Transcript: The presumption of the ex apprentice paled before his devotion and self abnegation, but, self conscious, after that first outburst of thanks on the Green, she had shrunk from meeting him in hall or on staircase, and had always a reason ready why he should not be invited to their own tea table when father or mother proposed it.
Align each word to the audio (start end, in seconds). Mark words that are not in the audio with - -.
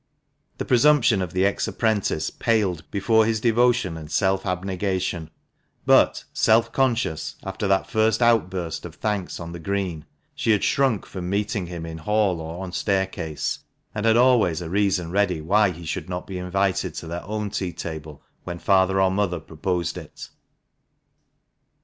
The 0.57 0.65
presumption 0.65 1.21
of 1.21 1.31
the 1.31 1.45
ex 1.45 1.67
apprentice 1.67 2.31
paled 2.31 2.89
before 2.89 3.23
his 3.27 3.39
devotion 3.39 3.97
and 3.97 4.09
self 4.09 4.47
abnegation, 4.47 5.29
but, 5.85 6.23
self 6.33 6.71
conscious, 6.71 7.35
after 7.43 7.67
that 7.67 7.87
first 7.87 8.19
outburst 8.19 8.83
of 8.83 8.95
thanks 8.95 9.39
on 9.39 9.51
the 9.51 9.59
Green, 9.59 10.05
she 10.33 10.53
had 10.53 10.63
shrunk 10.63 11.05
from 11.05 11.29
meeting 11.29 11.67
him 11.67 11.85
in 11.85 11.99
hall 11.99 12.41
or 12.41 12.63
on 12.63 12.71
staircase, 12.71 13.59
and 13.93 14.07
had 14.07 14.17
always 14.17 14.59
a 14.59 14.71
reason 14.71 15.11
ready 15.11 15.39
why 15.39 15.69
he 15.69 15.85
should 15.85 16.09
not 16.09 16.25
be 16.25 16.39
invited 16.39 16.95
to 16.95 17.05
their 17.05 17.23
own 17.23 17.51
tea 17.51 17.71
table 17.71 18.23
when 18.43 18.57
father 18.57 18.99
or 18.99 19.11
mother 19.11 19.39
proposed 19.39 19.99
it. 19.99 20.29